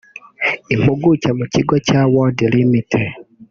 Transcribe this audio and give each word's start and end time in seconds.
Impuguke 0.73 1.29
mu 1.37 1.45
kigo 1.53 1.75
cya 1.87 2.01
WorldRemit 2.13 2.91